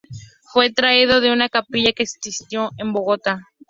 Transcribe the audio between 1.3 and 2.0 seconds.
una capilla